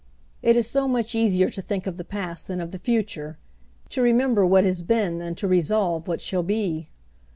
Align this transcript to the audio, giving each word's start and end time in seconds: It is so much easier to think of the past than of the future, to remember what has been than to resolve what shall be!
It 0.41 0.55
is 0.55 0.67
so 0.67 0.87
much 0.87 1.13
easier 1.13 1.47
to 1.51 1.61
think 1.61 1.85
of 1.85 1.97
the 1.97 2.03
past 2.03 2.47
than 2.47 2.59
of 2.59 2.71
the 2.71 2.79
future, 2.79 3.37
to 3.89 4.01
remember 4.01 4.43
what 4.47 4.63
has 4.63 4.81
been 4.81 5.19
than 5.19 5.35
to 5.35 5.47
resolve 5.47 6.07
what 6.07 6.21
shall 6.21 6.41
be! 6.41 6.89